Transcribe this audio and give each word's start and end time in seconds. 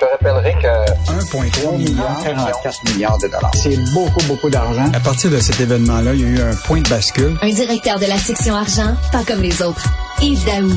te 0.00 0.04
rappellerai 0.06 0.54
que 0.54 1.12
1,3 1.12 1.76
milliard, 1.76 2.18
44 2.24 2.84
milliards 2.92 3.18
de 3.18 3.26
dollars. 3.26 3.50
C'est 3.54 3.76
beaucoup, 3.92 4.24
beaucoup 4.26 4.48
d'argent. 4.48 4.90
À 4.94 5.00
partir 5.00 5.30
de 5.30 5.38
cet 5.38 5.60
événement-là, 5.60 6.14
il 6.14 6.20
y 6.20 6.24
a 6.24 6.28
eu 6.28 6.40
un 6.40 6.54
point 6.54 6.80
de 6.80 6.88
bascule. 6.88 7.36
Un 7.42 7.50
directeur 7.50 7.98
de 7.98 8.06
la 8.06 8.16
section 8.16 8.54
argent, 8.54 8.94
pas 9.12 9.22
comme 9.24 9.42
les 9.42 9.62
autres. 9.62 9.84
Yves 10.22 10.44
Daou. 10.46 10.72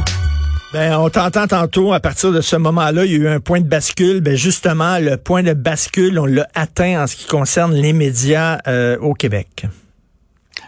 Ben, 0.73 0.97
on 0.97 1.09
t'entend 1.09 1.47
tantôt, 1.47 1.93
à 1.93 1.99
partir 1.99 2.31
de 2.31 2.41
ce 2.41 2.55
moment-là, 2.55 3.05
il 3.05 3.11
y 3.11 3.15
a 3.15 3.17
eu 3.19 3.27
un 3.27 3.39
point 3.39 3.61
de 3.61 3.67
bascule. 3.67 4.21
Ben, 4.21 4.35
justement, 4.35 4.97
le 4.99 5.17
point 5.17 5.43
de 5.43 5.53
bascule, 5.53 6.19
on 6.19 6.25
l'a 6.25 6.47
atteint 6.55 7.03
en 7.03 7.07
ce 7.07 7.15
qui 7.15 7.27
concerne 7.27 7.73
les 7.73 7.93
médias 7.93 8.57
euh, 8.67 8.97
au 8.99 9.13
Québec. 9.13 9.67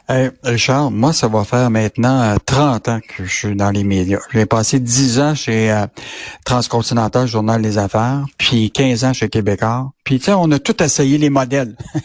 Hey, 0.07 0.29
Richard, 0.43 0.91
moi, 0.91 1.13
ça 1.13 1.27
va 1.27 1.43
faire 1.43 1.71
maintenant 1.71 2.35
30 2.45 2.87
euh, 2.87 2.91
ans 2.91 2.99
que 2.99 3.25
je 3.25 3.33
suis 3.33 3.55
dans 3.55 3.71
les 3.71 3.83
médias. 3.83 4.19
J'ai 4.31 4.45
passé 4.45 4.79
10 4.79 5.19
ans 5.19 5.33
chez 5.33 5.71
euh, 5.71 5.87
Transcontinental 6.45 7.27
Journal 7.27 7.59
des 7.59 7.79
Affaires, 7.79 8.23
puis 8.37 8.69
15 8.69 9.03
ans 9.03 9.13
chez 9.13 9.29
Québécois. 9.29 9.89
Puis, 10.03 10.19
tu 10.19 10.25
sais, 10.25 10.33
on 10.33 10.51
a 10.51 10.59
tout 10.59 10.83
essayé 10.83 11.17
les 11.17 11.31
modèles. 11.31 11.75
tu 11.95 12.01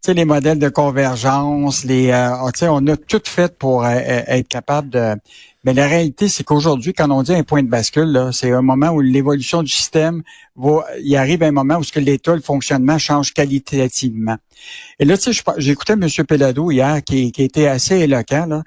sais, 0.00 0.14
les 0.14 0.24
modèles 0.24 0.58
de 0.58 0.68
convergence, 0.68 1.84
les, 1.84 2.10
euh, 2.10 2.34
tu 2.52 2.58
sais, 2.58 2.68
on 2.68 2.84
a 2.88 2.96
tout 2.96 3.22
fait 3.24 3.56
pour 3.56 3.86
être 3.86 4.48
capable 4.48 4.90
de 4.90 5.14
mais 5.64 5.74
la 5.74 5.86
réalité, 5.86 6.28
c'est 6.28 6.44
qu'aujourd'hui, 6.44 6.92
quand 6.94 7.10
on 7.10 7.22
dit 7.22 7.34
un 7.34 7.42
point 7.42 7.62
de 7.62 7.68
bascule, 7.68 8.30
c'est 8.32 8.52
un 8.52 8.62
moment 8.62 8.90
où 8.90 9.00
l'évolution 9.00 9.62
du 9.62 9.72
système 9.72 10.22
va, 10.54 10.84
il 11.02 11.16
arrive 11.16 11.42
un 11.42 11.50
moment 11.50 11.76
où 11.76 11.84
ce 11.84 11.92
que 11.92 12.00
l'État, 12.00 12.34
le 12.34 12.40
fonctionnement 12.40 12.96
change 12.98 13.34
qualitativement. 13.34 14.36
Et 15.00 15.04
là, 15.04 15.18
tu 15.18 15.32
sais, 15.32 15.42
j'écoutais 15.56 15.94
M. 15.94 16.06
Pelado 16.26 16.70
hier, 16.70 17.02
qui, 17.02 17.32
qui 17.32 17.42
était 17.42 17.66
assez 17.66 17.96
éloquent, 17.96 18.46
là. 18.46 18.62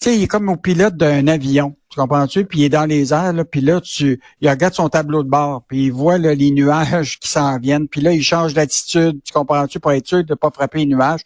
Tu 0.00 0.10
sais, 0.10 0.16
il 0.16 0.22
est 0.22 0.26
comme 0.28 0.48
au 0.48 0.56
pilote 0.56 0.96
d'un 0.96 1.26
avion, 1.26 1.74
tu 1.90 1.98
comprends-tu? 1.98 2.44
Puis 2.44 2.60
il 2.60 2.64
est 2.66 2.68
dans 2.68 2.86
les 2.86 3.12
airs, 3.12 3.32
là, 3.32 3.44
puis 3.44 3.60
là, 3.60 3.80
tu, 3.80 4.20
il 4.40 4.48
regarde 4.48 4.74
son 4.74 4.88
tableau 4.88 5.24
de 5.24 5.28
bord, 5.28 5.64
puis 5.66 5.86
il 5.86 5.92
voit 5.92 6.18
les 6.18 6.50
nuages 6.52 7.18
qui 7.18 7.28
s'en 7.28 7.58
viennent, 7.58 7.88
puis 7.88 8.00
là, 8.00 8.12
il 8.12 8.22
change 8.22 8.54
d'attitude, 8.54 9.18
tu 9.24 9.32
comprends-tu, 9.32 9.80
pour 9.80 9.90
être 9.90 10.06
sûr 10.06 10.22
de 10.22 10.30
ne 10.30 10.34
pas 10.36 10.50
frapper 10.54 10.78
les 10.78 10.86
nuages. 10.86 11.22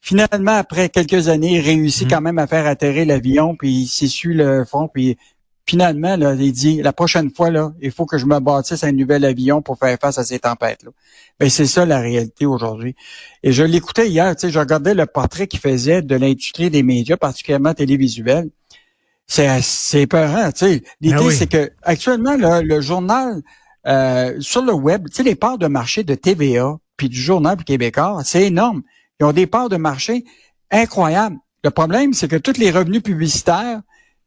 Finalement, 0.00 0.56
après 0.56 0.88
quelques 0.88 1.28
années, 1.28 1.56
il 1.56 1.60
réussit 1.60 2.06
mm. 2.06 2.10
quand 2.10 2.20
même 2.20 2.38
à 2.38 2.46
faire 2.46 2.66
atterrir 2.66 3.06
l'avion, 3.06 3.54
puis 3.56 3.82
il 3.82 3.86
s'essuie 3.86 4.34
le 4.34 4.64
fond, 4.64 4.88
puis 4.88 5.16
finalement, 5.66 6.16
là, 6.16 6.34
il 6.34 6.52
dit 6.52 6.82
la 6.82 6.92
prochaine 6.92 7.30
fois, 7.30 7.50
là, 7.50 7.72
il 7.80 7.90
faut 7.92 8.06
que 8.06 8.18
je 8.18 8.26
me 8.26 8.40
bâtisse 8.40 8.82
un 8.82 8.92
nouvel 8.92 9.24
avion 9.24 9.62
pour 9.62 9.78
faire 9.78 9.96
face 10.00 10.18
à 10.18 10.24
ces 10.24 10.38
tempêtes-là. 10.38 10.90
Ben, 11.38 11.48
c'est 11.48 11.66
ça 11.66 11.86
la 11.86 12.00
réalité 12.00 12.46
aujourd'hui. 12.46 12.96
Et 13.42 13.52
je 13.52 13.62
l'écoutais 13.62 14.08
hier, 14.08 14.34
tu 14.34 14.46
sais, 14.46 14.52
je 14.52 14.58
regardais 14.58 14.94
le 14.94 15.06
portrait 15.06 15.46
qu'il 15.46 15.60
faisait 15.60 16.02
de 16.02 16.16
l'industrie 16.16 16.70
des 16.70 16.82
médias, 16.82 17.16
particulièrement 17.16 17.74
télévisuels. 17.74 18.50
C'est 19.26 19.48
c'est 19.62 20.02
épeurant, 20.02 20.50
tu 20.50 20.66
sais. 20.66 20.82
L'idée, 21.00 21.16
ben 21.16 21.30
c'est 21.30 21.46
que 21.46 21.70
actuellement, 21.82 22.36
le 22.36 22.80
journal 22.80 23.40
euh, 23.86 24.36
sur 24.40 24.62
le 24.62 24.72
web, 24.72 25.08
tu 25.08 25.16
sais, 25.16 25.22
les 25.22 25.34
parts 25.34 25.58
de 25.58 25.66
marché 25.66 26.04
de 26.04 26.14
TVA 26.14 26.78
puis 26.96 27.08
du 27.08 27.20
journal 27.20 27.62
québécois, 27.64 28.20
c'est 28.24 28.46
énorme. 28.46 28.82
Ils 29.20 29.24
ont 29.24 29.32
des 29.32 29.46
parts 29.46 29.68
de 29.68 29.76
marché 29.76 30.24
incroyables. 30.70 31.36
Le 31.62 31.70
problème, 31.70 32.14
c'est 32.14 32.28
que 32.28 32.36
tous 32.36 32.56
les 32.58 32.70
revenus 32.70 33.02
publicitaires 33.02 33.80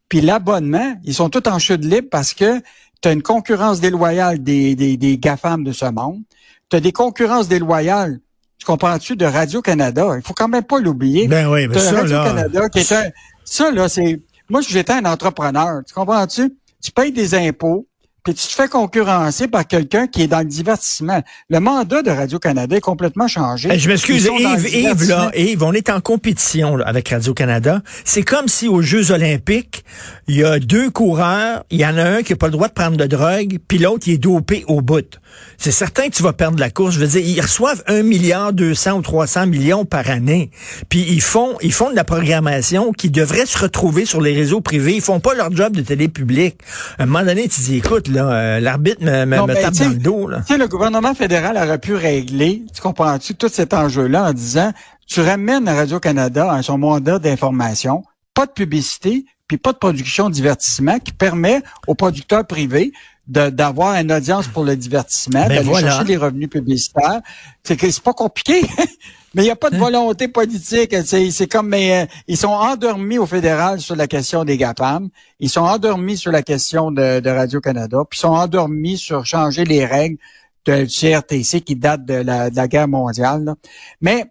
puis 0.09 0.21
l'abonnement, 0.21 0.95
ils 1.03 1.13
sont 1.15 1.29
tous 1.29 1.49
en 1.49 1.57
chute 1.57 1.83
libre 1.83 2.07
parce 2.11 2.33
que 2.35 2.59
tu 3.01 3.09
as 3.09 3.11
une 3.11 3.23
concurrence 3.23 3.81
déloyale 3.81 4.43
des, 4.43 4.75
des, 4.75 4.95
des 4.95 5.17
GAFAM 5.17 5.63
de 5.63 5.71
ce 5.71 5.85
monde. 5.85 6.21
Tu 6.69 6.75
as 6.77 6.79
des 6.79 6.91
concurrences 6.91 7.47
déloyales, 7.47 8.19
tu 8.59 8.65
comprends-tu, 8.65 9.15
de 9.15 9.25
Radio-Canada. 9.25 10.11
Il 10.15 10.21
faut 10.21 10.35
quand 10.35 10.47
même 10.47 10.63
pas 10.63 10.79
l'oublier. 10.79 11.27
Ben 11.27 11.47
oui, 11.47 11.67
mais 11.67 11.79
ça, 11.79 11.91
Radio-Canada 11.95 12.69
qui 12.69 12.79
est 12.79 12.91
un... 12.91 13.09
Ça, 13.43 13.71
là, 13.71 13.89
c'est... 13.89 14.21
Moi, 14.49 14.61
j'étais 14.61 14.93
un 14.93 15.05
entrepreneur, 15.05 15.81
tu 15.85 15.93
comprends-tu? 15.93 16.55
Tu 16.81 16.91
payes 16.91 17.11
des 17.11 17.33
impôts, 17.33 17.87
puis 18.23 18.33
tu 18.33 18.47
te 18.47 18.53
fais 18.53 18.69
concurrencer 18.69 19.49
par 19.49 19.67
quelqu'un 19.67 20.07
qui 20.07 20.21
est 20.21 20.27
dans 20.27 20.39
le 20.39 20.45
divertissement. 20.45 21.21
Le 21.49 21.59
mandat 21.59 22.01
de 22.01 22.09
Radio-Canada 22.09 22.77
est 22.77 22.81
complètement 22.81 23.27
changé. 23.27 23.69
Eh, 23.71 23.77
je 23.77 23.89
m'excuse, 23.89 24.29
Yves, 24.33 24.73
Yves, 24.73 25.09
là, 25.09 25.29
Yves, 25.35 25.61
on 25.61 25.73
est 25.73 25.89
en 25.89 25.99
compétition 25.99 26.77
avec 26.85 27.09
Radio-Canada. 27.09 27.81
C'est 28.05 28.23
comme 28.23 28.47
si 28.47 28.69
aux 28.69 28.81
Jeux 28.81 29.11
olympiques, 29.11 29.83
il 30.27 30.37
y 30.37 30.43
a 30.45 30.59
deux 30.59 30.89
coureurs, 30.89 31.65
il 31.69 31.81
y 31.81 31.85
en 31.85 31.97
a 31.97 32.03
un 32.03 32.23
qui 32.23 32.31
n'a 32.31 32.37
pas 32.37 32.47
le 32.47 32.53
droit 32.53 32.69
de 32.69 32.73
prendre 32.73 32.95
de 32.95 33.05
drogue, 33.05 33.59
puis 33.67 33.77
l'autre, 33.77 34.07
il 34.07 34.13
est 34.13 34.17
dopé 34.17 34.63
au 34.67 34.81
bout. 34.81 35.19
C'est 35.57 35.71
certain 35.71 36.09
que 36.09 36.15
tu 36.15 36.23
vas 36.23 36.33
perdre 36.33 36.59
la 36.59 36.69
course. 36.69 36.95
Je 36.95 36.99
veux 36.99 37.07
dire, 37.07 37.21
ils 37.25 37.41
reçoivent 37.41 37.83
un 37.87 38.03
milliard 38.03 38.53
200 38.53 38.99
ou 38.99 39.01
300 39.01 39.47
millions 39.47 39.85
par 39.85 40.09
année. 40.09 40.51
Puis 40.89 41.05
ils 41.09 41.21
font, 41.21 41.57
ils 41.61 41.73
font 41.73 41.89
de 41.89 41.95
la 41.95 42.03
programmation 42.03 42.91
qui 42.91 43.09
devrait 43.09 43.45
se 43.45 43.57
retrouver 43.57 44.05
sur 44.05 44.21
les 44.21 44.33
réseaux 44.33 44.61
privés. 44.61 44.95
Ils 44.95 45.01
font 45.01 45.19
pas 45.19 45.33
leur 45.33 45.55
job 45.55 45.75
de 45.75 45.81
télé 45.81 46.07
publique. 46.07 46.57
À 46.97 47.03
un 47.03 47.05
moment 47.05 47.25
donné, 47.25 47.47
tu 47.47 47.61
dis, 47.61 47.77
écoute, 47.77 48.07
euh, 48.21 48.59
l'arbitre 48.59 49.03
me, 49.03 49.25
me, 49.25 49.53
tape 49.53 49.73
dans 49.73 49.89
le 49.89 49.95
dos. 49.95 50.27
Là. 50.27 50.41
Le 50.49 50.67
gouvernement 50.67 51.13
fédéral 51.13 51.57
aurait 51.57 51.79
pu 51.79 51.95
régler, 51.95 52.63
tu 52.73 52.81
comprends-tu, 52.81 53.35
tout 53.35 53.49
cet 53.49 53.73
enjeu-là 53.73 54.29
en 54.29 54.33
disant, 54.33 54.71
tu 55.07 55.21
ramènes 55.21 55.67
Radio-Canada 55.67 56.51
à 56.51 56.61
son 56.63 56.77
mandat 56.77 57.19
d'information, 57.19 58.03
pas 58.33 58.45
de 58.45 58.51
publicité, 58.51 59.25
puis 59.47 59.57
pas 59.57 59.73
de 59.73 59.77
production 59.77 60.29
de 60.29 60.33
divertissement 60.33 60.99
qui 60.99 61.11
permet 61.11 61.61
aux 61.87 61.95
producteurs 61.95 62.45
privés 62.45 62.93
d'avoir 63.27 63.95
une 63.95 64.11
audience 64.11 64.47
pour 64.47 64.65
le 64.65 64.75
divertissement, 64.75 65.47
ben 65.47 65.63
d'aller 65.63 65.79
chercher 65.79 66.03
les 66.03 66.17
revenus 66.17 66.49
publicitaires. 66.49 67.21
C'est 67.63 68.01
pas 68.01 68.13
compliqué. 68.13 68.65
Mais 69.33 69.41
il 69.41 69.45
n'y 69.45 69.51
a 69.51 69.55
pas 69.55 69.71
de 69.71 69.75
hein? 69.75 69.79
volonté 69.79 70.27
politique. 70.27 70.95
C'est 71.05 71.47
comme 71.47 71.69
mais, 71.69 72.03
euh, 72.03 72.05
ils 72.27 72.37
sont 72.37 72.49
endormis 72.49 73.17
au 73.17 73.25
fédéral 73.25 73.79
sur 73.79 73.95
la 73.95 74.07
question 74.07 74.45
des 74.45 74.57
GAPAM. 74.57 75.09
Ils 75.39 75.49
sont 75.49 75.61
endormis 75.61 76.17
sur 76.17 76.31
la 76.31 76.43
question 76.43 76.91
de, 76.91 77.27
Radio-Canada. 77.27 78.03
Puis 78.09 78.19
ils 78.19 78.21
sont 78.21 78.29
endormis 78.29 78.97
sur 78.97 79.25
changer 79.25 79.63
les 79.65 79.85
règles 79.85 80.17
de 80.65 80.85
CRTC 80.85 81.61
qui 81.61 81.75
datent 81.75 82.05
de 82.05 82.13
la, 82.13 82.67
guerre 82.67 82.87
mondiale. 82.87 83.55
Mais 84.01 84.25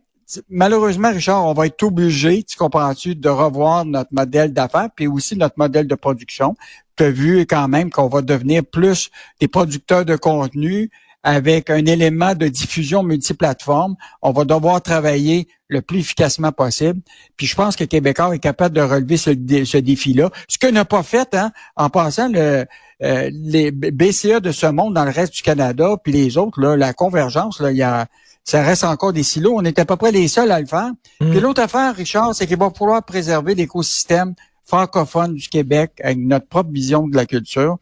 malheureusement, 0.49 1.11
Richard, 1.11 1.45
on 1.47 1.53
va 1.53 1.67
être 1.67 1.83
obligé, 1.83 2.43
tu 2.45 2.57
comprends-tu, 2.57 3.17
de 3.17 3.29
revoir 3.29 3.85
notre 3.85 4.11
modèle 4.13 4.53
d'affaires, 4.53 4.89
puis 4.95 5.09
aussi 5.09 5.37
notre 5.37 5.57
modèle 5.59 5.89
de 5.89 5.95
production. 5.95 6.55
Tu 6.97 7.05
as 7.05 7.11
vu 7.11 7.41
quand 7.41 7.69
même 7.69 7.91
qu'on 7.91 8.09
va 8.09 8.23
devenir 8.23 8.63
plus 8.65 9.11
des 9.41 9.49
producteurs 9.49 10.05
de 10.05 10.17
contenu 10.17 10.91
avec 11.23 11.71
un 11.71 11.85
élément 11.87 12.35
de 12.35 12.49
diffusion 12.49 13.03
multiplateforme. 13.03 13.97
On 14.23 14.33
va 14.33 14.45
devoir 14.45 14.83
travailler 14.83 15.49
le 15.69 15.81
plus 15.81 16.01
efficacement 16.01 16.53
possible. 16.53 17.01
Puis 17.37 17.47
je 17.47 17.55
pense 17.55 17.77
que 17.77 17.85
Québécois 17.85 18.35
est 18.35 18.39
capable 18.39 18.75
de 18.75 18.83
relever 18.83 19.17
ce, 19.17 19.31
défi-là. 19.79 20.31
Ce 20.49 20.59
que 20.59 20.67
n'a 20.67 20.85
pas 20.85 21.03
fait, 21.03 21.35
hein, 21.35 21.53
en 21.77 21.91
passant, 21.91 22.29
le, 22.29 22.67
euh, 23.03 23.31
les 23.33 23.71
BCE 23.71 24.41
de 24.41 24.53
ce 24.53 24.67
monde 24.67 24.95
dans 24.95 25.05
le 25.05 25.11
reste 25.11 25.35
du 25.35 25.43
Canada, 25.43 25.97
puis 26.03 26.13
les 26.13 26.37
autres, 26.37 26.61
là, 26.61 26.77
la 26.77 26.93
convergence, 26.93 27.61
là, 27.61 27.71
il 27.71 27.79
y 27.79 27.83
a 27.83 28.07
ça 28.45 28.63
reste 28.63 28.85
encore 28.85 29.13
des 29.13 29.23
silos. 29.23 29.55
On 29.57 29.65
est 29.65 29.79
à 29.79 29.85
peu 29.85 29.97
près 29.97 30.11
les 30.11 30.29
seuls 30.29 30.51
à 30.51 30.61
le 30.61 30.67
faire. 30.67 30.91
Mm. 31.21 31.31
Puis 31.31 31.41
l'autre 31.41 31.63
affaire, 31.63 31.95
Richard, 31.95 32.35
c'est 32.35 32.47
qu'il 32.47 32.59
va 32.59 32.71
falloir 32.77 33.03
préserver 33.05 33.55
l'écosystème 33.55 34.35
francophone 34.65 35.35
du 35.35 35.49
Québec 35.49 35.93
avec 36.03 36.19
notre 36.19 36.47
propre 36.47 36.71
vision 36.71 37.09
de 37.09 37.17
la 37.17 37.27
culture. 37.27 37.79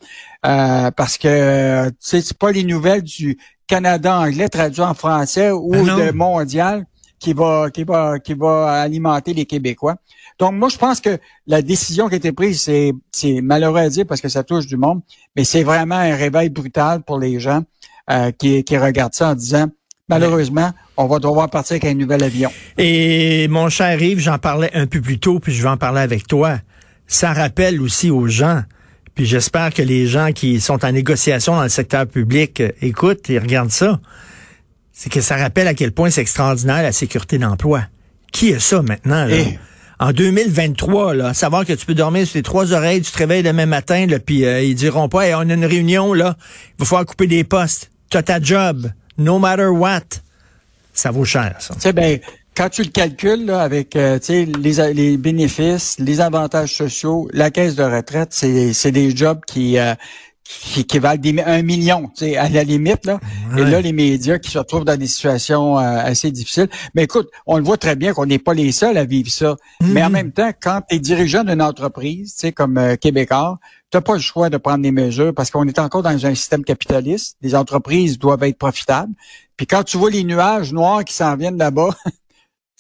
Euh, 0.46 0.91
parce 0.91 1.18
que 1.18 1.88
tu 1.91 1.94
sais, 2.00 2.20
c'est 2.20 2.38
pas 2.38 2.52
les 2.52 2.64
nouvelles 2.64 3.02
du 3.02 3.38
Canada 3.66 4.18
anglais 4.18 4.48
traduit 4.48 4.82
en 4.82 4.94
français 4.94 5.50
ou 5.50 5.72
ah 5.74 6.06
de 6.06 6.10
mondial 6.12 6.86
qui 7.20 7.34
va 7.34 7.70
qui 7.70 7.84
va 7.84 8.19
qui 8.19 8.34
va 8.34 8.80
alimenter 8.80 9.34
les 9.34 9.46
Québécois. 9.46 9.96
Donc 10.38 10.54
moi 10.54 10.69
je 10.69 10.78
pense 10.78 11.00
que 11.00 11.19
la 11.46 11.62
décision 11.62 12.08
qui 12.08 12.14
a 12.14 12.16
été 12.16 12.32
prise 12.32 12.62
c'est 12.62 12.92
c'est 13.12 13.40
malheureux 13.42 13.78
à 13.78 13.88
dire 13.88 14.06
parce 14.06 14.20
que 14.20 14.28
ça 14.28 14.42
touche 14.42 14.66
du 14.66 14.76
monde, 14.76 15.02
mais 15.36 15.44
c'est 15.44 15.62
vraiment 15.62 15.96
un 15.96 16.16
réveil 16.16 16.48
brutal 16.48 17.02
pour 17.02 17.19
les 17.19 17.38
gens 17.38 17.62
euh, 18.10 18.32
qui 18.32 18.64
qui 18.64 18.76
regardent 18.78 19.14
ça 19.14 19.30
en 19.30 19.34
disant 19.34 19.69
Malheureusement, 20.10 20.72
on 20.97 21.06
va 21.06 21.21
devoir 21.21 21.48
partir 21.48 21.75
avec 21.75 21.84
un 21.84 21.94
nouvel 21.94 22.25
avion. 22.25 22.50
Et 22.76 23.47
mon 23.48 23.69
cher 23.69 24.03
Yves, 24.03 24.19
j'en 24.19 24.38
parlais 24.38 24.71
un 24.75 24.87
peu 24.87 25.00
plus 25.00 25.21
tôt, 25.21 25.38
puis 25.38 25.54
je 25.54 25.62
vais 25.62 25.69
en 25.69 25.76
parler 25.76 26.00
avec 26.00 26.26
toi. 26.26 26.59
Ça 27.06 27.32
rappelle 27.32 27.81
aussi 27.81 28.10
aux 28.10 28.26
gens, 28.26 28.62
puis 29.15 29.25
j'espère 29.25 29.72
que 29.72 29.82
les 29.82 30.09
gens 30.09 30.32
qui 30.32 30.60
sont 30.60 30.84
en 30.84 30.91
négociation 30.91 31.54
dans 31.54 31.62
le 31.62 31.69
secteur 31.69 32.09
public 32.09 32.60
euh, 32.60 32.70
écoutent 32.82 33.31
et 33.31 33.38
regardent 33.38 33.70
ça. 33.70 34.00
C'est 34.93 35.11
que 35.11 35.20
ça 35.20 35.37
rappelle 35.37 35.69
à 35.69 35.75
quel 35.75 35.93
point 35.93 36.11
c'est 36.11 36.23
extraordinaire 36.23 36.82
la 36.82 36.93
sécurité 36.93 37.38
d'emploi. 37.38 37.82
Qui 38.32 38.50
est 38.50 38.61
ça 38.61 38.82
maintenant? 38.82 39.25
Là? 39.25 39.37
Eh. 39.37 39.58
En 40.00 40.12
2023, 40.12 41.14
là, 41.14 41.34
savoir 41.34 41.64
que 41.64 41.73
tu 41.73 41.87
peux 41.87 41.94
dormir 41.94 42.25
sur 42.25 42.32
tes 42.32 42.43
trois 42.43 42.73
oreilles, 42.73 43.02
tu 43.02 43.12
te 43.12 43.19
réveilles 43.19 43.43
demain 43.43 43.67
matin, 43.67 44.06
là, 44.06 44.19
puis 44.19 44.44
euh, 44.44 44.62
ils 44.62 44.75
diront 44.75 45.08
pas, 45.08 45.26
on 45.37 45.49
a 45.50 45.55
une 45.55 45.64
réunion, 45.64 46.14
là, 46.14 46.37
il 46.70 46.81
va 46.81 46.84
falloir 46.87 47.06
couper 47.06 47.26
des 47.26 47.44
postes. 47.44 47.90
Tu 48.11 48.17
as 48.17 48.23
ta 48.23 48.40
job 48.40 48.90
no 49.18 49.38
matter 49.38 49.68
what. 49.68 50.20
Ça 50.92 51.10
vaut 51.10 51.24
cher, 51.24 51.56
ça. 51.60 51.74
Sais, 51.78 51.92
ben, 51.92 52.18
quand 52.54 52.68
tu 52.68 52.82
le 52.82 52.90
calcules 52.90 53.46
là, 53.46 53.62
avec 53.62 53.96
euh, 53.96 54.18
les, 54.28 54.92
les 54.92 55.16
bénéfices, 55.16 55.96
les 55.98 56.20
avantages 56.20 56.74
sociaux, 56.74 57.28
la 57.32 57.50
caisse 57.50 57.76
de 57.76 57.84
retraite, 57.84 58.32
c'est 58.32 58.92
des 58.92 59.16
jobs 59.16 59.40
qui, 59.46 59.78
euh, 59.78 59.94
qui, 60.62 60.85
qui 60.85 60.99
valent 60.99 61.20
des, 61.20 61.41
un 61.41 61.62
million, 61.62 62.08
tu 62.08 62.25
sais, 62.25 62.37
à 62.37 62.49
la 62.49 62.64
limite. 62.64 63.06
Là. 63.06 63.20
Et 63.56 63.64
là, 63.64 63.81
les 63.81 63.93
médias 63.93 64.38
qui 64.38 64.50
se 64.50 64.58
retrouvent 64.58 64.85
dans 64.85 64.97
des 64.97 65.06
situations 65.06 65.79
euh, 65.79 65.82
assez 65.82 66.31
difficiles. 66.31 66.69
Mais 66.94 67.05
écoute, 67.05 67.29
on 67.47 67.56
le 67.56 67.64
voit 67.64 67.76
très 67.76 67.97
bien 67.97 68.12
qu'on 68.12 68.26
n'est 68.26 68.38
pas 68.38 68.55
les 68.55 68.73
seuls 68.73 68.97
à 68.97 69.05
vivre 69.05 69.31
ça. 69.31 69.56
Mais 69.81 70.02
en 70.02 70.11
même 70.11 70.32
temps, 70.32 70.50
quand 70.61 70.82
tu 70.88 70.97
es 70.97 70.99
dirigeant 70.99 71.44
d'une 71.44 71.62
entreprise, 71.62 72.35
tu 72.35 72.41
sais, 72.41 72.52
comme 72.52 72.79
euh, 72.79 72.97
Québécois, 72.97 73.58
tu 73.91 73.97
n'as 73.97 74.02
pas 74.02 74.14
le 74.14 74.20
choix 74.20 74.50
de 74.50 74.56
prendre 74.56 74.82
des 74.82 74.93
mesures 74.93 75.35
parce 75.35 75.50
qu'on 75.50 75.67
est 75.67 75.79
encore 75.79 76.02
dans 76.02 76.26
un 76.26 76.35
système 76.35 76.64
capitaliste. 76.64 77.37
Les 77.43 77.55
entreprises 77.55 78.19
doivent 78.19 78.43
être 78.44 78.58
profitables. 78.58 79.12
Puis 79.56 79.67
quand 79.67 79.82
tu 79.82 79.99
vois 79.99 80.11
les 80.11 80.25
nuages 80.25 80.73
noirs 80.73 81.05
qui 81.05 81.14
s'en 81.14 81.37
viennent 81.37 81.58
là-bas, 81.58 81.91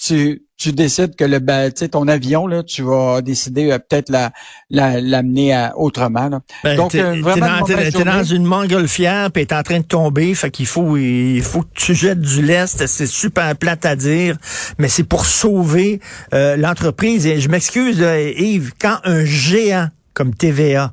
tu, 0.02 0.42
tu 0.56 0.72
décides 0.72 1.14
que 1.14 1.24
le 1.24 1.40
sais, 1.74 1.88
ton 1.88 2.08
avion, 2.08 2.46
là, 2.46 2.62
tu 2.62 2.82
vas 2.82 3.20
décider 3.22 3.70
euh, 3.70 3.78
peut-être 3.78 4.08
la, 4.08 4.30
la, 4.70 5.00
l'amener 5.00 5.54
à- 5.54 5.76
autrement. 5.76 6.28
Là. 6.28 6.40
Ben, 6.64 6.76
Donc, 6.76 6.92
t'es, 6.92 7.00
euh, 7.00 7.14
t'es 7.14 7.20
vraiment 7.20 7.60
dans, 7.60 7.66
une 7.66 7.76
t'es- 7.76 7.90
t'es 7.90 8.04
dans 8.04 8.24
une 8.24 8.44
montgolfière 8.44 9.30
puis 9.30 9.46
t'es 9.46 9.54
en 9.54 9.62
train 9.62 9.80
de 9.80 9.84
tomber, 9.84 10.34
fait 10.34 10.50
qu'il 10.50 10.66
faut 10.66 10.96
il 10.96 11.42
faut 11.42 11.62
que 11.62 11.74
tu 11.74 11.94
jettes 11.94 12.20
du 12.20 12.42
lest, 12.42 12.86
c'est 12.86 13.06
super 13.06 13.54
plate 13.56 13.84
à 13.84 13.94
dire, 13.96 14.36
mais 14.78 14.88
c'est 14.88 15.04
pour 15.04 15.26
sauver 15.26 16.00
euh, 16.34 16.56
l'entreprise. 16.56 17.26
Et 17.26 17.40
je 17.40 17.48
m'excuse 17.48 17.98
Yves, 18.36 18.72
quand 18.80 18.98
un 19.04 19.24
géant 19.24 19.88
comme 20.14 20.34
TVA 20.34 20.92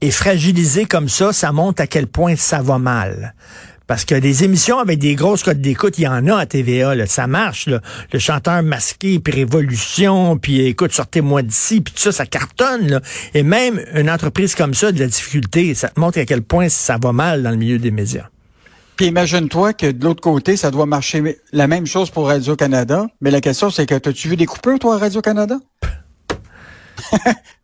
est 0.00 0.10
fragilisé 0.10 0.84
comme 0.86 1.08
ça, 1.08 1.32
ça 1.32 1.52
montre 1.52 1.82
à 1.82 1.86
quel 1.86 2.06
point 2.06 2.34
ça 2.36 2.62
va 2.62 2.78
mal. 2.78 3.34
Parce 3.90 4.04
que 4.04 4.14
des 4.14 4.44
émissions 4.44 4.78
avec 4.78 5.00
des 5.00 5.16
grosses 5.16 5.42
cotes 5.42 5.60
d'écoute, 5.60 5.98
il 5.98 6.02
y 6.02 6.06
en 6.06 6.24
a 6.28 6.36
à 6.36 6.46
TVA, 6.46 6.94
là, 6.94 7.06
ça 7.06 7.26
marche. 7.26 7.66
Là. 7.66 7.80
Le 8.12 8.20
chanteur 8.20 8.62
masqué, 8.62 9.18
puis 9.18 9.32
Révolution, 9.32 10.38
puis 10.38 10.60
écoute, 10.60 10.92
sortez-moi 10.92 11.42
d'ici, 11.42 11.80
puis 11.80 11.92
tout 11.92 12.00
ça, 12.00 12.12
ça 12.12 12.24
cartonne. 12.24 12.86
Là. 12.86 13.00
Et 13.34 13.42
même 13.42 13.84
une 13.94 14.08
entreprise 14.08 14.54
comme 14.54 14.74
ça, 14.74 14.92
de 14.92 15.00
la 15.00 15.08
difficulté, 15.08 15.74
ça 15.74 15.88
te 15.88 15.98
montre 15.98 16.20
à 16.20 16.24
quel 16.24 16.42
point 16.42 16.68
ça 16.68 16.98
va 17.02 17.10
mal 17.12 17.42
dans 17.42 17.50
le 17.50 17.56
milieu 17.56 17.78
des 17.78 17.90
médias. 17.90 18.28
Puis 18.94 19.06
imagine-toi 19.06 19.72
que 19.72 19.90
de 19.90 20.04
l'autre 20.04 20.20
côté, 20.20 20.56
ça 20.56 20.70
doit 20.70 20.86
marcher 20.86 21.40
la 21.50 21.66
même 21.66 21.86
chose 21.86 22.10
pour 22.10 22.28
Radio-Canada. 22.28 23.08
Mais 23.20 23.32
la 23.32 23.40
question, 23.40 23.70
c'est 23.70 23.86
que 23.86 23.96
as-tu 23.96 24.28
vu 24.28 24.36
des 24.36 24.46
coupures, 24.46 24.78
toi, 24.78 24.94
à 24.94 24.98
Radio-Canada? 24.98 25.56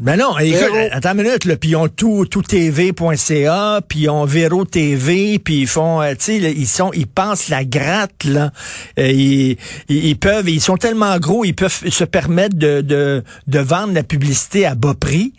Ben 0.00 0.16
non, 0.16 0.38
écoute, 0.38 0.60
Véro. 0.60 0.88
attends 0.92 1.12
une 1.12 1.22
minute, 1.22 1.44
là, 1.44 1.56
puis 1.56 1.70
ils 1.70 1.76
ont 1.76 1.88
tout, 1.88 2.26
tout 2.26 2.42
TV.ca, 2.42 3.80
puis 3.86 4.00
ils 4.00 4.08
ont 4.10 4.24
Véro 4.24 4.64
TV, 4.64 5.38
puis 5.38 5.62
ils 5.62 5.66
font, 5.66 6.00
euh, 6.02 6.12
tu 6.14 6.40
sais, 6.40 6.52
ils 6.52 6.66
sont, 6.66 6.90
ils 6.92 7.06
pensent 7.06 7.48
la 7.48 7.64
gratte, 7.64 8.24
là. 8.24 8.52
Euh, 8.98 9.10
ils, 9.10 9.56
ils, 9.88 10.06
ils 10.06 10.18
peuvent, 10.18 10.48
ils 10.48 10.60
sont 10.60 10.76
tellement 10.76 11.18
gros, 11.18 11.44
ils 11.44 11.54
peuvent 11.54 11.90
se 11.90 12.04
permettre 12.04 12.56
de, 12.56 12.80
de, 12.80 13.22
de 13.46 13.58
vendre 13.58 13.92
la 13.92 14.02
publicité 14.02 14.66
à 14.66 14.74
bas 14.74 14.94
prix. 14.98 15.32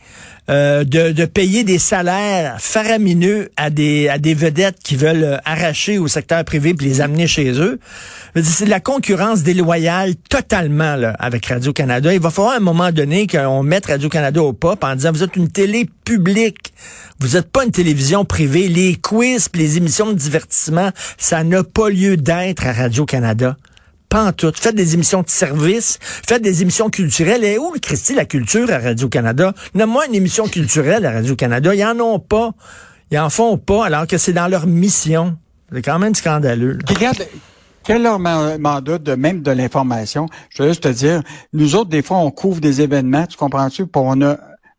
Euh, 0.50 0.84
de, 0.84 1.12
de 1.12 1.26
payer 1.26 1.64
des 1.64 1.78
salaires 1.78 2.56
faramineux 2.60 3.50
à 3.58 3.70
des 3.70 4.08
à 4.08 4.18
des 4.18 4.34
vedettes 4.34 4.78
qui 4.82 4.96
veulent 4.96 5.24
euh, 5.24 5.38
arracher 5.44 5.98
au 5.98 6.08
secteur 6.08 6.44
privé 6.46 6.74
puis 6.74 6.88
les 6.88 7.02
amener 7.02 7.28
chez 7.28 7.60
eux. 7.60 7.80
C'est 8.42 8.66
de 8.66 8.70
la 8.70 8.80
concurrence 8.80 9.44
déloyale 9.44 10.16
totalement 10.30 10.96
là, 10.96 11.16
avec 11.20 11.46
Radio-Canada. 11.48 12.14
Il 12.14 12.22
va 12.22 12.30
falloir 12.30 12.54
à 12.54 12.58
un 12.58 12.62
moment 12.62 12.92
donné 12.92 13.28
qu'on 13.28 13.62
mette 13.64 13.88
Radio-Canada 13.88 14.42
au 14.42 14.54
pop 14.54 14.84
en 14.84 14.96
disant 14.96 15.12
vous 15.12 15.24
êtes 15.24 15.36
une 15.36 15.50
télé 15.50 15.90
publique. 16.06 16.74
Vous 17.20 17.36
n'êtes 17.36 17.52
pas 17.52 17.66
une 17.66 17.72
télévision 17.72 18.24
privée. 18.24 18.68
Les 18.70 18.96
quiz 18.96 19.50
les 19.58 19.78
émissions 19.78 20.08
de 20.08 20.18
divertissement, 20.18 20.92
ça 21.18 21.44
n'a 21.44 21.64
pas 21.64 21.90
lieu 21.90 22.16
d'être 22.16 22.66
à 22.66 22.72
Radio-Canada. 22.72 23.58
Pas 24.10 24.26
en 24.26 24.32
tout. 24.32 24.52
Faites 24.56 24.76
des 24.76 24.94
émissions 24.94 25.22
de 25.22 25.30
service, 25.30 26.00
faites 26.02 26.42
des 26.42 26.62
émissions 26.62 26.90
culturelles. 26.90 27.44
Et 27.44 27.58
où, 27.58 27.74
Christy, 27.82 28.14
la 28.16 28.26
culture 28.26 28.72
à 28.72 28.80
Radio-Canada? 28.80 29.54
Nomme-moi 29.74 30.06
une 30.08 30.16
émission 30.16 30.48
culturelle 30.48 31.06
à 31.06 31.12
Radio-Canada. 31.12 31.76
Ils 31.76 31.84
en 31.86 32.00
ont 32.00 32.20
pas. 32.20 32.52
Ils 33.12 33.20
en 33.20 33.30
font 33.30 33.58
pas, 33.58 33.86
alors 33.86 34.08
que 34.08 34.18
c'est 34.18 34.34
dans 34.34 34.48
leur 34.48 34.66
mission. 34.68 35.38
C'est 35.74 35.82
quand 35.82 36.00
même 36.00 36.16
scandaleux. 36.16 36.78
regarde, 36.88 37.26
quel 37.84 38.02
leur 38.04 38.20
ma- 38.20 38.58
mandat 38.58 38.98
de 38.98 39.16
même 39.16 39.42
de 39.42 39.52
l'information? 39.52 40.28
Je 40.50 40.64
veux 40.64 40.70
juste 40.70 40.84
te 40.84 40.88
dire, 40.90 41.22
nous 41.54 41.76
autres, 41.76 41.90
des 41.90 42.02
fois, 42.02 42.18
on 42.18 42.32
couvre 42.32 42.60
des 42.62 42.82
événements, 42.82 43.26
tu 43.26 43.38
comprends-tu? 43.38 43.86
On 43.94 44.22
a 44.22 44.38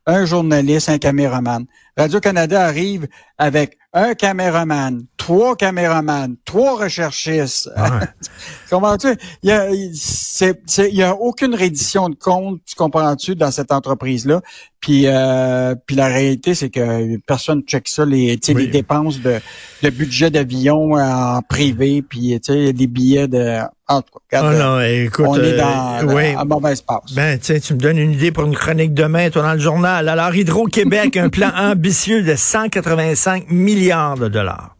un 0.09 0.25
journaliste, 0.25 0.89
un 0.89 0.97
caméraman. 0.97 1.65
Radio-Canada 1.97 2.63
arrive 2.63 3.07
avec 3.37 3.77
un 3.93 4.13
caméraman, 4.13 5.01
trois 5.17 5.55
caméramans, 5.55 6.35
trois 6.45 6.77
recherchistes. 6.83 7.69
Ouais. 7.75 8.07
Comprends-tu? 8.69 9.07
Il 9.43 9.49
y 9.49 9.51
a, 9.51 9.67
c'est, 9.93 10.61
c'est- 10.65 10.89
il 10.89 10.95
y 10.95 11.03
a 11.03 11.15
aucune 11.15 11.55
reddition 11.55 12.09
de 12.09 12.15
compte, 12.15 12.61
tu 12.65 12.75
comprends-tu, 12.75 13.35
dans 13.35 13.51
cette 13.51 13.71
entreprise-là. 13.71 14.41
Puis, 14.79 15.03
euh, 15.07 15.75
puis 15.85 15.95
la 15.95 16.07
réalité, 16.07 16.53
c'est 16.55 16.69
que 16.69 17.17
personne 17.25 17.61
check 17.63 17.87
ça, 17.87 18.05
les, 18.05 18.37
tu 18.37 18.47
sais, 18.47 18.55
Oui. 18.55 18.65
les 18.65 18.71
dépenses 18.71 19.19
de, 19.19 19.39
de 19.83 19.89
budget 19.89 20.29
d'avion 20.31 20.93
en 20.93 21.41
privé, 21.41 22.01
puis 22.01 22.39
tu 22.39 22.53
sais, 22.53 22.73
des 22.73 22.87
billets 22.87 23.27
de. 23.27 23.59
En 23.89 24.03
tout 24.03 24.19
cas, 24.29 24.41
Oh 24.43 24.47
regarde, 24.47 24.57
non, 24.57 24.81
écoute, 24.81 25.25
on 25.27 25.35
est 25.35 25.53
euh, 25.53 25.57
dans, 25.57 26.07
un 26.07 26.45
mauvais 26.45 26.75
passe. 26.85 27.11
Ben, 27.15 27.39
tu 27.39 27.53
me 27.73 27.79
donnes 27.79 27.97
une 27.97 28.11
idée 28.11 28.31
pour 28.31 28.45
une 28.45 28.55
chronique 28.55 28.93
demain, 28.93 29.31
toi, 29.31 29.41
dans 29.41 29.53
le 29.53 29.59
journal. 29.59 30.07
Alors, 30.07 30.33
Hydro-Québec, 30.33 31.17
un 31.17 31.29
plan 31.29 31.49
ambitieux 31.57 32.21
de 32.21 32.35
185 32.35 33.49
milliards 33.49 34.15
de 34.15 34.27
dollars. 34.27 34.75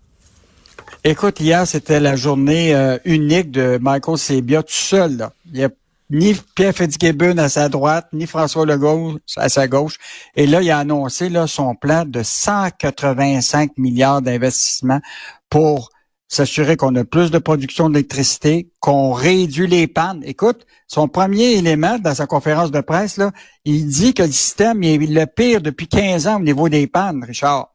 Écoute, 1.04 1.40
hier, 1.40 1.66
c'était 1.66 2.00
la 2.00 2.16
journée 2.16 2.76
euh, 2.76 3.00
unique 3.04 3.50
de 3.50 3.80
Michael 3.82 4.18
Sebia 4.20 4.62
tout 4.62 4.74
seul. 4.74 5.18
Là. 5.18 5.32
Il 5.48 5.54
n'y 5.54 5.64
a 5.64 5.70
ni 6.12 6.36
Pierre 6.56 6.76
Fitzgibbon 6.76 7.38
à 7.40 7.50
sa 7.50 7.68
droite, 7.68 8.08
ni 8.14 8.28
François 8.28 8.66
Legault 8.66 9.18
à 9.38 9.50
sa 9.50 9.68
gauche. 9.68 9.96
Et 10.36 10.46
là, 10.46 10.62
il 10.62 10.70
a 10.70 10.78
annoncé 10.80 11.30
là, 11.30 11.48
son 11.48 11.74
plan 11.74 12.04
de 12.06 12.22
185 12.22 13.72
milliards 13.78 14.22
d'investissements 14.22 15.02
pour 15.50 15.90
s'assurer 16.30 16.78
qu'on 16.78 16.96
a 16.96 17.04
plus 17.04 17.32
de 17.32 17.40
production 17.40 17.90
d'électricité, 17.90 18.70
qu'on 18.80 19.12
réduit 19.12 19.68
les 19.68 19.88
pannes. 19.88 20.22
Écoute, 20.24 20.66
son 20.88 21.10
premier 21.10 21.54
élément 21.54 22.00
dans 22.00 22.16
sa 22.16 22.28
conférence 22.28 22.72
de 22.72 22.80
presse, 22.80 23.18
là, 23.18 23.32
il 23.66 23.88
dit 23.88 24.14
que 24.14 24.24
le 24.24 24.32
système 24.32 24.82
est 24.84 24.98
le 24.98 25.26
pire 25.26 25.60
depuis 25.62 25.88
15 25.88 26.28
ans 26.28 26.38
au 26.38 26.44
niveau 26.44 26.70
des 26.70 26.88
pannes, 26.88 27.26
Richard 27.28 27.74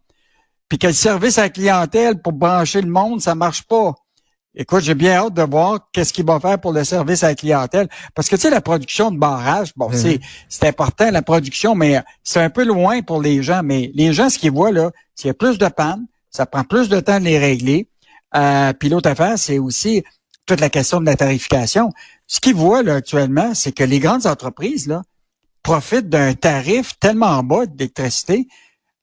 puis 0.68 0.78
que 0.78 0.86
le 0.88 0.92
service 0.92 1.38
à 1.38 1.42
la 1.42 1.48
clientèle 1.50 2.20
pour 2.20 2.32
brancher 2.32 2.80
le 2.80 2.90
monde, 2.90 3.20
ça 3.20 3.34
marche 3.34 3.62
pas. 3.62 3.94
Écoute, 4.56 4.82
j'ai 4.82 4.94
bien 4.94 5.12
hâte 5.14 5.34
de 5.34 5.42
voir 5.42 5.80
qu'est-ce 5.92 6.12
qu'il 6.12 6.24
va 6.24 6.38
faire 6.38 6.60
pour 6.60 6.72
le 6.72 6.84
service 6.84 7.24
à 7.24 7.28
la 7.28 7.34
clientèle. 7.34 7.88
Parce 8.14 8.28
que, 8.28 8.36
tu 8.36 8.42
sais, 8.42 8.50
la 8.50 8.60
production 8.60 9.10
de 9.10 9.18
barrage, 9.18 9.72
bon, 9.76 9.88
Mhm. 9.88 9.96
c'est, 9.96 10.20
c'est 10.48 10.66
important, 10.66 11.10
la 11.10 11.22
production, 11.22 11.74
mais 11.74 12.00
c'est 12.22 12.40
un 12.40 12.50
peu 12.50 12.64
loin 12.64 13.02
pour 13.02 13.20
les 13.20 13.42
gens. 13.42 13.62
Mais 13.64 13.90
les 13.94 14.12
gens, 14.12 14.30
ce 14.30 14.38
qu'ils 14.38 14.52
voient, 14.52 14.70
là, 14.70 14.90
s'il 15.14 15.26
y 15.26 15.30
a 15.30 15.34
plus 15.34 15.58
de 15.58 15.66
pannes, 15.66 16.06
ça 16.30 16.46
prend 16.46 16.64
plus 16.64 16.88
de 16.88 17.00
temps 17.00 17.18
de 17.18 17.24
les 17.24 17.38
régler. 17.38 17.88
Euh, 18.36 18.72
puis 18.72 18.88
l'autre 18.88 19.10
affaire, 19.10 19.38
c'est 19.38 19.58
aussi 19.58 20.02
toute 20.46 20.60
la 20.60 20.70
question 20.70 21.00
de 21.00 21.06
la 21.06 21.16
tarification. 21.16 21.90
Ce 22.26 22.40
qu'ils 22.40 22.54
voient, 22.54 22.82
là, 22.82 22.96
actuellement, 22.96 23.54
c'est 23.54 23.72
que 23.72 23.84
les 23.84 23.98
grandes 24.00 24.26
entreprises, 24.26 24.86
là, 24.86 25.02
profitent 25.62 26.08
d'un 26.08 26.34
tarif 26.34 26.98
tellement 26.98 27.42
bas 27.42 27.66
d'électricité 27.66 28.46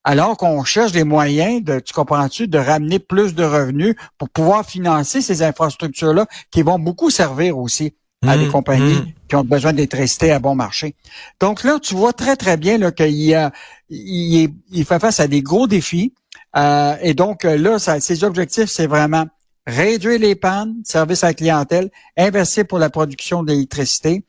alors 0.04 0.38
qu'on 0.38 0.64
cherche 0.64 0.92
des 0.92 1.04
moyens 1.04 1.64
de, 1.64 1.80
tu 1.80 1.94
comprends-tu, 1.94 2.48
de 2.48 2.58
ramener 2.58 3.00
plus 3.00 3.36
de 3.36 3.44
revenus 3.44 3.96
pour 4.18 4.30
pouvoir 4.30 4.66
financer 4.66 5.22
ces 5.22 5.44
infrastructures-là 5.44 6.26
qui 6.50 6.64
vont 6.64 6.80
beaucoup 6.80 7.10
servir 7.10 7.58
aussi 7.58 7.94
à 8.26 8.38
des 8.38 8.46
Mmh, 8.46 8.52
compagnies 8.52 8.94
mmh. 9.00 9.14
qui 9.28 9.36
ont 9.36 9.44
besoin 9.44 9.74
d'électricité 9.74 10.32
à 10.32 10.40
bon 10.40 10.54
marché. 10.56 10.96
Donc 11.40 11.64
là, 11.64 11.80
tu 11.80 11.96
vois 11.96 12.14
très, 12.14 12.36
très 12.36 12.56
bien 12.58 12.92
qu'il 12.92 13.12
y 13.12 13.34
a, 13.34 13.52
il, 13.90 14.44
est- 14.44 14.54
il 14.72 14.86
fait 14.86 15.00
face 15.00 15.20
à 15.20 15.28
des 15.28 15.42
gros 15.42 15.68
défis. 15.68 16.14
Euh, 16.56 16.96
et 17.02 17.14
donc 17.14 17.46
euh, 17.46 17.58
là, 17.58 17.80
ça, 17.80 18.00
ses 18.00 18.24
objectifs, 18.24 18.70
c'est 18.70 18.88
vraiment 18.88 19.26
réduire 19.68 20.20
les 20.20 20.36
pannes, 20.36 20.76
service 20.84 21.24
à 21.24 21.28
la 21.28 21.34
clientèle, 21.34 21.90
investir 22.18 22.66
pour 22.68 22.80
la 22.80 22.90
production 22.90 23.44
d'électricité, 23.44 24.26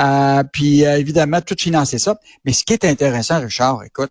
euh, 0.00 0.42
puis 0.52 0.84
euh, 0.86 0.98
évidemment, 0.98 1.40
tout 1.40 1.56
financer 1.58 1.98
ça. 1.98 2.18
Mais 2.44 2.52
ce 2.52 2.64
qui 2.64 2.72
est 2.72 2.84
intéressant, 2.84 3.40
Richard, 3.40 3.84
écoute, 3.84 4.10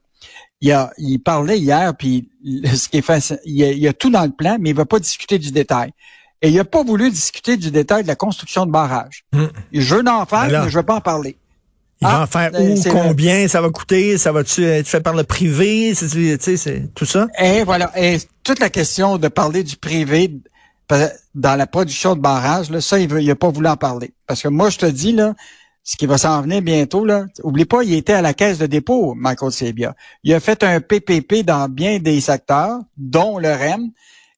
il, 0.62 0.72
a, 0.72 0.92
il 0.98 1.20
parlait 1.20 1.58
hier, 1.58 1.94
puis 1.98 2.30
ce 2.66 2.88
qui 2.88 2.98
est 2.98 3.02
fait, 3.02 3.40
il 3.46 3.64
a, 3.64 3.72
il 3.72 3.80
y 3.80 3.88
a 3.88 3.94
tout 3.94 4.10
dans 4.10 4.24
le 4.24 4.32
plan, 4.32 4.58
mais 4.60 4.70
il 4.70 4.74
ne 4.74 4.78
va 4.78 4.86
pas 4.86 5.00
discuter 5.00 5.40
du 5.40 5.52
détail. 5.52 5.92
Et 6.42 6.50
il 6.50 6.56
n'a 6.56 6.64
pas 6.66 6.84
voulu 6.84 7.10
discuter 7.10 7.58
du 7.58 7.70
détail 7.72 8.04
de 8.04 8.08
la 8.08 8.16
construction 8.16 8.66
de 8.66 8.72
barrages. 8.72 9.26
Hmm. 9.34 9.48
Je 9.74 9.96
veux 9.96 10.08
en 10.08 10.26
faire, 10.26 10.40
Alors? 10.40 10.66
mais 10.66 10.70
je 10.70 10.78
ne 10.78 10.82
veux 10.82 10.86
pas 10.86 10.96
en 10.96 11.02
parler. 11.02 11.36
Il 12.02 12.08
va 12.08 12.20
Ah, 12.20 12.24
en 12.24 12.28
faire 12.28 12.52
euh, 12.54 12.76
où, 12.76 12.90
combien, 12.90 13.48
ça 13.48 13.62
va 13.62 13.70
coûter, 13.70 14.18
ça 14.18 14.32
va-tu 14.32 14.64
être 14.64 14.88
fait 14.88 15.02
par 15.02 15.14
le 15.14 15.24
privé, 15.24 15.94
c'est, 15.94 16.08
tu 16.08 16.38
sais, 16.40 16.58
c'est 16.58 16.94
tout 16.94 17.06
ça? 17.06 17.28
Et 17.38 17.64
voilà. 17.64 17.92
Et 18.00 18.18
toute 18.44 18.60
la 18.60 18.70
question 18.70 19.18
de 19.18 19.28
parler 19.28 19.64
du 19.64 19.76
privé 19.76 20.40
dans 21.36 21.56
la 21.56 21.68
production 21.68 22.16
de 22.16 22.22
barrages, 22.22 22.70
là, 22.72 22.82
ça, 22.82 23.00
il 23.00 23.08
n'a 23.14 23.36
pas 23.36 23.50
voulu 23.50 23.68
en 23.68 23.78
parler. 23.78 24.14
Parce 24.28 24.42
que 24.42 24.48
moi, 24.48 24.70
je 24.70 24.78
te 24.78 24.86
dis, 24.86 25.12
là, 25.12 25.34
ce 25.84 25.98
qui 25.98 26.06
va 26.06 26.18
s'en 26.18 26.42
venir 26.42 26.62
bientôt, 26.62 27.04
là, 27.06 27.26
oublie 27.44 27.66
pas, 27.66 27.84
il 27.84 27.94
était 27.94 28.14
à 28.14 28.22
la 28.22 28.34
caisse 28.34 28.58
de 28.60 28.66
dépôt, 28.66 29.14
Michael 29.16 29.52
Sebia. 29.52 29.96
Il 30.24 30.34
a 30.34 30.40
fait 30.40 30.64
un 30.64 30.80
PPP 30.82 31.44
dans 31.44 31.68
bien 31.68 32.00
des 32.00 32.22
secteurs, 32.22 32.80
dont 32.98 33.38
le 33.38 33.52
REM. 33.52 33.90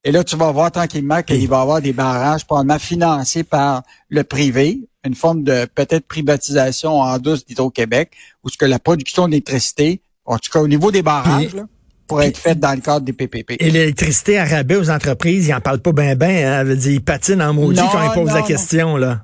Et 0.03 0.11
là, 0.11 0.23
tu 0.23 0.35
vas 0.35 0.51
voir 0.51 0.71
tranquillement 0.71 1.21
qu'il 1.21 1.47
va 1.47 1.57
y 1.57 1.61
avoir 1.61 1.81
des 1.81 1.93
barrages 1.93 2.45
probablement 2.45 2.79
financés 2.79 3.43
par 3.43 3.83
le 4.09 4.23
privé, 4.23 4.81
une 5.05 5.15
forme 5.15 5.43
de 5.43 5.65
peut-être 5.73 6.05
privatisation 6.07 6.99
en 6.99 7.17
douce 7.17 7.45
d'Hydro-Québec, 7.45 8.11
où 8.43 8.49
ce 8.49 8.57
que 8.57 8.65
la 8.65 8.79
production 8.79 9.27
d'électricité, 9.27 10.01
en 10.25 10.37
tout 10.37 10.51
cas 10.51 10.59
au 10.59 10.67
niveau 10.67 10.91
des 10.91 11.01
barrages, 11.01 11.53
là, 11.55 11.63
pour 12.07 12.21
être 12.21 12.37
faites 12.37 12.59
dans 12.59 12.73
le 12.73 12.81
cadre 12.81 13.05
des 13.05 13.13
PPP. 13.13 13.55
Et 13.59 13.71
l'électricité 13.71 14.37
à 14.37 14.45
rabais 14.45 14.75
aux 14.75 14.89
entreprises, 14.89 15.47
ils 15.47 15.53
en 15.53 15.61
parlent 15.61 15.79
pas 15.79 15.93
bien, 15.93 16.15
ben, 16.15 16.29
hein. 16.29 16.59
Elle 16.61 16.67
veut 16.67 16.75
dire, 16.75 16.91
ils 16.91 17.03
patinent 17.03 17.41
en 17.41 17.53
maudit 17.53 17.79
Non, 17.79 17.87
quand 17.91 18.03
ils 18.11 18.13
posent 18.13 18.29
non, 18.29 18.35
la 18.35 18.41
question, 18.41 18.97
là. 18.97 19.21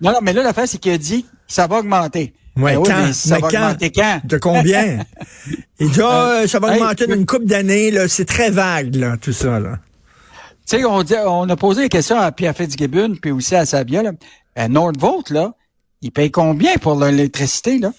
Non, 0.00 0.12
non, 0.12 0.18
mais 0.22 0.32
là, 0.32 0.42
l'affaire, 0.42 0.68
c'est 0.68 0.78
qu'il 0.78 0.92
a 0.92 0.98
dit 0.98 1.22
que 1.22 1.28
ça 1.48 1.66
va 1.66 1.78
augmenter. 1.78 2.34
Ouais, 2.56 2.74
Ben 2.74 2.78
oui, 2.82 2.88
quand? 2.88 3.06
mais 3.06 3.12
ça 3.12 3.34
Mais 3.36 3.40
va 3.40 3.48
quand? 3.48 3.56
augmenter 3.64 3.90
quand? 3.90 4.20
De 4.24 4.36
combien? 4.38 4.98
Il 5.80 5.90
dit, 5.90 6.00
Euh, 6.00 6.46
ça 6.46 6.58
va 6.60 6.74
hey, 6.76 6.80
augmenter 6.82 7.06
d'une 7.08 7.26
couple 7.26 7.46
d'années, 7.46 7.90
là. 7.90 8.06
C'est 8.06 8.26
très 8.26 8.50
vague, 8.50 8.94
là, 8.94 9.16
tout 9.20 9.32
ça, 9.32 9.58
là. 9.58 9.78
Tu 10.68 10.76
sais, 10.78 10.84
on, 10.84 11.02
dit- 11.02 11.14
on 11.26 11.48
a 11.48 11.56
posé 11.56 11.82
des 11.82 11.88
questions 11.88 12.18
à 12.18 12.30
Pierre 12.32 12.54
Fitzgibbon, 12.56 13.16
puis 13.20 13.30
aussi 13.32 13.54
à 13.56 13.66
Sabia, 13.66 14.02
là. 14.02 14.12
À 14.56 14.68
Nordvolt, 14.68 15.30
là, 15.30 15.52
ils 16.02 16.12
payent 16.12 16.30
combien 16.30 16.74
pour 16.76 17.02
l'électricité, 17.04 17.78
là? 17.78 17.92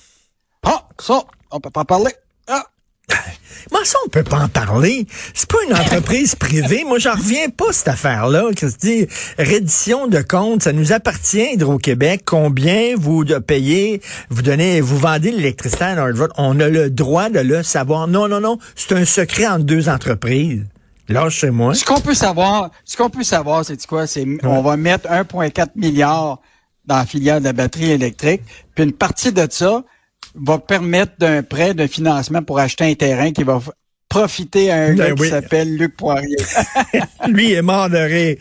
Ah, 0.64 0.88
ça, 1.00 1.24
on 1.52 1.60
peut 1.60 1.70
pas 1.70 1.82
en 1.82 1.86
parler. 1.86 2.12
Ah, 2.48 2.64
Moi, 3.72 3.82
ça, 3.84 3.98
on 4.06 4.10
peut 4.10 4.24
pas 4.24 4.40
en 4.40 4.48
parler. 4.48 5.06
C'est 5.34 5.50
pas 5.50 5.58
une 5.68 5.76
entreprise 5.76 6.36
privée. 6.40 6.84
Moi, 6.88 7.00
j'en 7.00 7.14
reviens 7.14 7.50
pas, 7.50 7.72
cette 7.72 7.88
affaire-là. 7.88 8.52
Que 8.56 8.70
se 8.70 8.78
dit, 8.78 9.08
reddition 9.38 10.08
de 10.08 10.22
compte, 10.22 10.64
ça 10.64 10.72
nous 10.72 10.92
appartient, 10.94 11.54
Hydro-Québec. 11.54 12.22
Combien 12.26 12.96
vous 12.96 13.26
de- 13.26 13.38
payez, 13.40 14.02
vous 14.30 14.42
donnez, 14.44 14.82
vous 14.82 14.98
vendez 14.98 15.32
l'électricité 15.32 15.84
à 15.84 15.96
Nordvolt. 15.96 16.32
On 16.38 16.60
a 16.60 16.68
le 16.70 16.90
droit 16.90 17.30
de 17.30 17.40
le 17.40 17.64
savoir. 17.64 18.08
Non, 18.08 18.28
non, 18.28 18.40
non. 18.40 18.60
C'est 18.76 18.94
un 18.94 19.06
secret 19.06 19.48
entre 19.48 19.66
deux 19.66 19.90
entreprises. 19.90 20.64
Là, 21.08 21.30
chez 21.30 21.52
moi. 21.52 21.76
Ce 21.76 21.86
qu'on 21.86 22.02
peut 22.02 22.16
savoir, 22.16 22.72
ce 22.84 22.98
qu'on 22.98 23.12
peut 23.12 23.24
savoir, 23.24 23.64
c'est 23.64 23.84
quoi? 23.86 24.08
C'est 24.08 24.26
on 24.44 24.64
va 24.64 24.76
mettre 24.78 25.08
1,4 25.08 25.68
milliard 25.76 26.40
dans 26.88 26.98
la 26.98 27.06
filière 27.06 27.40
de 27.40 27.46
la 27.46 27.54
batterie 27.54 27.92
électrique, 27.92 28.42
puis 28.74 28.84
une 28.84 28.94
partie 28.94 29.32
de 29.32 29.48
ça 29.50 29.84
va 30.36 30.60
permettre 30.60 31.14
d'un 31.18 31.44
prêt, 31.44 31.74
d'un 31.74 31.88
financement 31.88 32.44
pour 32.44 32.60
acheter 32.60 32.84
un 32.86 32.94
terrain 32.94 33.32
qui 33.32 33.44
va 33.44 33.60
profiter 34.10 34.72
à 34.72 34.76
un 34.84 34.88
Ben 34.90 34.96
gars 34.96 35.14
oui. 35.18 35.24
qui 35.24 35.30
s'appelle 35.30 35.76
Luc 35.78 35.98
Poirier. 35.98 36.36
Lui 37.28 37.52
est 37.54 37.62
mort 37.62 37.90
de 37.90 37.98
rire. 37.98 38.38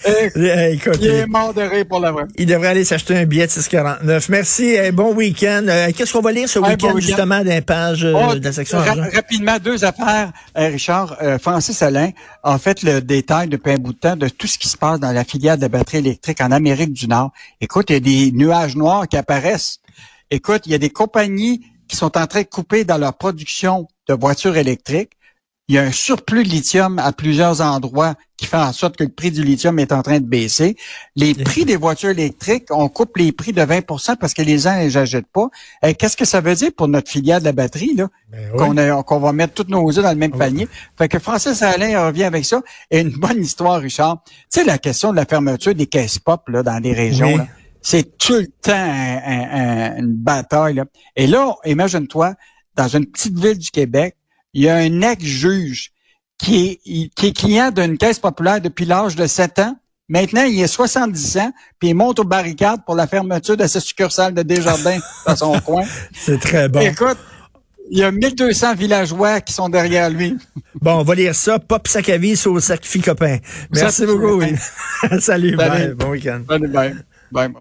Écoute, 0.70 0.98
Il 1.00 1.08
est 1.08 1.26
mort 1.26 1.52
de 1.54 1.62
rire 1.62 1.84
pour 1.88 2.00
la 2.00 2.12
vraie. 2.12 2.24
il 2.36 2.46
devrait 2.46 2.68
aller 2.68 2.84
s'acheter 2.84 3.16
un 3.16 3.24
billet 3.24 3.46
de 3.46 3.52
6,49. 3.52 4.26
Merci. 4.28 4.76
eh, 4.78 4.92
bon 4.92 5.14
week-end. 5.14 5.64
Euh, 5.68 5.90
Qu'est-ce 5.96 6.12
qu'on 6.12 6.20
va 6.20 6.32
lire 6.32 6.48
ce 6.48 6.58
week-end, 6.58 6.92
bon 6.92 6.98
justement, 7.00 7.42
d'un 7.42 7.60
page 7.62 8.04
euh, 8.04 8.12
Oh, 8.14 8.34
de 8.34 8.44
la 8.44 8.52
section 8.52 8.78
ra- 8.78 8.90
argent? 8.90 9.06
rapidement, 9.12 9.56
deux 9.58 9.84
affaires, 9.84 10.32
euh, 10.56 10.68
Richard. 10.68 11.16
Euh, 11.22 11.38
Francis 11.38 11.80
Alain 11.82 12.10
a 12.42 12.58
fait 12.58 12.82
le 12.82 13.00
détail 13.00 13.48
depuis 13.48 13.72
un 13.72 13.78
bout 13.78 13.94
de 13.94 13.98
temps 13.98 14.16
de 14.16 14.28
tout 14.28 14.46
ce 14.46 14.58
qui 14.58 14.68
se 14.68 14.76
passe 14.76 15.00
dans 15.00 15.12
la 15.12 15.24
filière 15.24 15.58
de 15.58 15.66
batterie 15.66 15.98
électrique 15.98 16.40
en 16.40 16.50
Amérique 16.52 16.92
du 16.92 17.08
Nord. 17.08 17.32
Écoute, 17.60 17.86
il 17.88 17.94
y 17.94 17.96
a 17.96 18.00
des 18.00 18.32
nuages 18.32 18.76
noirs 18.76 19.08
qui 19.08 19.16
apparaissent. 19.16 19.78
Écoute, 20.30 20.62
il 20.66 20.72
y 20.72 20.74
a 20.74 20.78
des 20.78 20.90
compagnies 20.90 21.62
qui 21.88 21.96
sont 21.96 22.16
en 22.16 22.26
train 22.26 22.42
de 22.42 22.46
couper 22.46 22.84
dans 22.84 22.98
leur 22.98 23.14
production 23.14 23.88
de 24.08 24.14
voitures 24.14 24.56
électriques. 24.56 25.10
Il 25.68 25.76
y 25.76 25.78
a 25.78 25.82
un 25.82 25.92
surplus 25.92 26.42
de 26.44 26.48
lithium 26.50 26.98
à 26.98 27.10
plusieurs 27.12 27.62
endroits 27.62 28.14
qui 28.36 28.44
fait 28.44 28.58
en 28.58 28.72
sorte 28.74 28.96
que 28.98 29.04
le 29.04 29.08
prix 29.08 29.30
du 29.30 29.42
lithium 29.42 29.78
est 29.78 29.92
en 29.92 30.02
train 30.02 30.20
de 30.20 30.26
baisser. 30.26 30.76
Les 31.16 31.32
prix 31.32 31.64
des 31.64 31.76
voitures 31.76 32.10
électriques, 32.10 32.66
on 32.70 32.90
coupe 32.90 33.16
les 33.16 33.32
prix 33.32 33.52
de 33.54 33.62
20% 33.62 34.16
parce 34.16 34.34
que 34.34 34.42
les 34.42 34.58
gens 34.58 34.76
ne 34.76 34.82
les 34.82 34.96
achètent 34.98 35.30
pas. 35.32 35.48
Eh, 35.82 35.94
Qu'est-ce 35.94 36.18
que 36.18 36.26
ça 36.26 36.42
veut 36.42 36.54
dire 36.54 36.70
pour 36.76 36.86
notre 36.88 37.10
filière 37.10 37.40
de 37.40 37.46
la 37.46 37.52
batterie, 37.52 37.94
là? 37.94 38.08
Ben 38.30 38.50
oui. 38.54 39.04
qu'on 39.06 39.20
va 39.20 39.32
mettre 39.32 39.54
tous 39.54 39.70
nos 39.70 39.88
œufs 39.88 40.04
dans 40.04 40.10
le 40.10 40.16
même 40.16 40.32
panier. 40.36 40.68
Fait 40.98 41.08
que 41.08 41.18
Francis 41.18 41.62
Alain 41.62 42.06
revient 42.08 42.24
avec 42.24 42.44
ça. 42.44 42.60
Et 42.90 43.00
une 43.00 43.12
bonne 43.16 43.42
histoire, 43.42 43.80
Richard. 43.80 44.22
Tu 44.26 44.32
sais, 44.50 44.64
la 44.64 44.76
question 44.76 45.12
de 45.12 45.16
la 45.16 45.24
fermeture 45.24 45.74
des 45.74 45.86
caisses 45.86 46.18
pop 46.18 46.46
là, 46.50 46.62
dans 46.62 46.78
les 46.82 46.92
régions, 46.92 47.28
Oui. 47.28 47.36
là, 47.38 47.46
c'est 47.80 48.18
tout 48.18 48.34
le 48.34 48.48
temps 48.60 48.72
un- 48.74 49.22
un- 49.24 49.48
un- 49.94 49.96
une 49.96 50.12
bataille. 50.14 50.74
Là. 50.74 50.84
Et 51.16 51.26
là, 51.26 51.54
imagine-toi, 51.64 52.34
dans 52.76 52.88
une 52.88 53.06
petite 53.06 53.38
ville 53.38 53.56
du 53.58 53.70
Québec, 53.70 54.14
il 54.54 54.62
y 54.62 54.68
a 54.68 54.76
un 54.76 55.02
ex-juge 55.02 55.92
qui 56.38 56.80
est, 56.84 57.10
qui 57.14 57.26
est 57.26 57.36
client 57.36 57.70
d'une 57.70 57.98
caisse 57.98 58.18
populaire 58.18 58.60
depuis 58.60 58.84
l'âge 58.84 59.16
de 59.16 59.26
7 59.26 59.58
ans. 59.58 59.76
Maintenant, 60.08 60.42
il 60.44 60.60
est 60.60 60.66
70 60.66 61.38
ans, 61.38 61.52
puis 61.78 61.90
il 61.90 61.94
monte 61.94 62.18
aux 62.18 62.24
barricades 62.24 62.84
pour 62.84 62.94
la 62.94 63.06
fermeture 63.06 63.56
de 63.56 63.66
sa 63.66 63.80
succursale 63.80 64.34
de 64.34 64.42
Desjardins 64.42 64.98
dans 65.26 65.36
son 65.36 65.58
coin. 65.60 65.82
C'est 66.12 66.38
très 66.38 66.68
bon. 66.68 66.80
Écoute, 66.80 67.18
il 67.90 67.98
y 67.98 68.02
a 68.02 68.10
1200 68.10 68.74
villageois 68.74 69.40
qui 69.40 69.52
sont 69.52 69.68
derrière 69.68 70.10
lui. 70.10 70.36
Bon, 70.80 71.00
on 71.00 71.02
va 71.02 71.14
lire 71.14 71.34
ça. 71.34 71.58
Pop 71.58 71.88
sac 71.88 72.08
à 72.08 72.18
vis 72.18 72.46
au 72.46 72.60
sac 72.60 72.86
copain. 73.04 73.38
Merci 73.72 74.06
beaucoup. 74.06 74.42
Salut, 75.20 75.56
bye. 75.56 75.68
Salut. 75.68 75.94
Bon 75.94 76.10
week-end. 76.10 76.40
Bye 76.46 76.66
bye. 76.68 76.94
Bye. 77.30 77.54